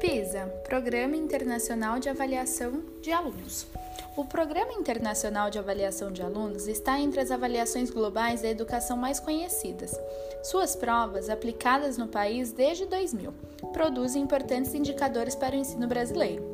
[0.00, 3.66] PISA Programa Internacional de Avaliação de Alunos.
[4.16, 9.18] O Programa Internacional de Avaliação de Alunos está entre as avaliações globais da educação mais
[9.18, 9.98] conhecidas.
[10.44, 13.32] Suas provas, aplicadas no país desde 2000,
[13.72, 16.44] produzem importantes indicadores para o ensino brasileiro.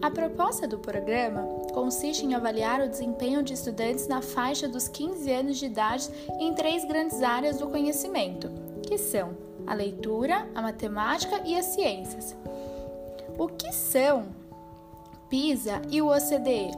[0.00, 1.42] A proposta do programa
[1.74, 6.08] consiste em avaliar o desempenho de estudantes na faixa dos 15 anos de idade
[6.38, 8.48] em três grandes áreas do conhecimento,
[8.82, 9.36] que são
[9.66, 12.36] a leitura, a matemática e as ciências.
[13.38, 14.26] O que são
[15.30, 16.72] PISA e o OCDE?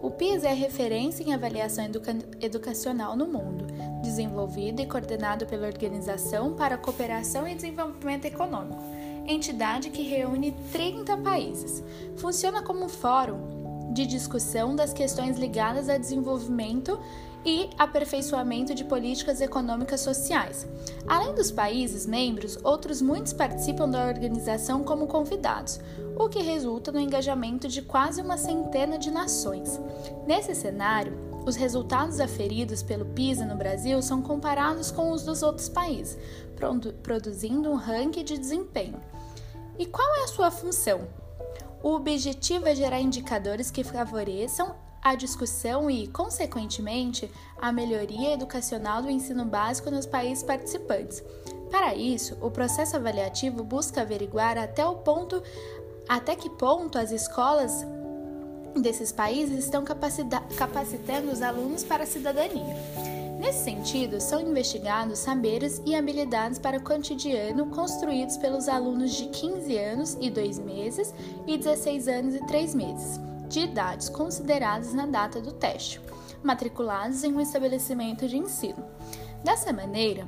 [0.00, 3.66] O PISA é referência em avaliação educa educacional no mundo,
[4.00, 8.82] desenvolvido e coordenado pela Organização para a Cooperação e Desenvolvimento Econômico,
[9.26, 11.84] entidade que reúne 30 países.
[12.16, 13.57] Funciona como um fórum
[13.90, 16.98] de discussão das questões ligadas ao desenvolvimento
[17.44, 20.66] e aperfeiçoamento de políticas econômicas sociais.
[21.06, 25.80] Além dos países membros, outros muitos participam da organização como convidados,
[26.18, 29.80] o que resulta no engajamento de quase uma centena de nações.
[30.26, 35.68] Nesse cenário, os resultados aferidos pelo PISA no Brasil são comparados com os dos outros
[35.68, 36.18] países,
[37.02, 39.00] produzindo um ranking de desempenho.
[39.78, 41.08] E qual é a sua função?
[41.82, 49.10] O objetivo é gerar indicadores que favoreçam a discussão e, consequentemente, a melhoria educacional do
[49.10, 51.22] ensino básico nos países participantes.
[51.70, 55.42] Para isso, o processo avaliativo busca averiguar até o ponto
[56.08, 57.86] até que ponto as escolas
[58.74, 62.74] desses países estão capacitando os alunos para a cidadania.
[63.38, 69.78] Nesse sentido, são investigados saberes e habilidades para o cotidiano construídos pelos alunos de 15
[69.78, 71.14] anos e 2 meses
[71.46, 76.00] e 16 anos e 3 meses de idades consideradas na data do teste,
[76.42, 78.84] matriculados em um estabelecimento de ensino.
[79.44, 80.26] Dessa maneira,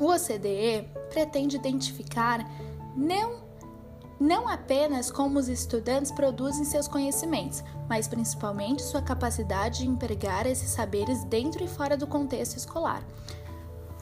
[0.00, 2.44] o OCDE pretende identificar
[2.96, 3.45] não,
[4.18, 10.70] não apenas como os estudantes produzem seus conhecimentos, mas principalmente sua capacidade de empregar esses
[10.70, 13.02] saberes dentro e fora do contexto escolar.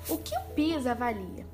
[0.09, 1.47] O que o PISA avalia?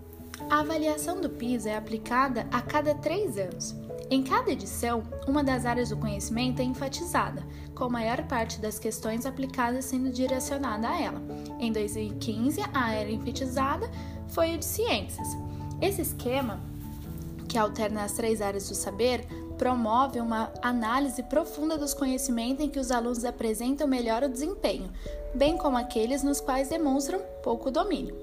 [0.48, 3.74] A avaliação do PISA é aplicada a cada três anos.
[4.10, 8.78] Em cada edição, uma das áreas do conhecimento é enfatizada, com a maior parte das
[8.78, 11.22] questões aplicadas sendo direcionada a ela.
[11.60, 13.88] Em 2015, a área enfatizada
[14.28, 15.28] foi a de ciências.
[15.80, 16.60] Esse esquema,
[17.50, 19.26] que alterna as três áreas do saber,
[19.58, 24.88] promove uma análise profunda dos conhecimentos em que os alunos apresentam melhor o desempenho,
[25.34, 28.16] bem como aqueles nos quais demonstram pouco domínio.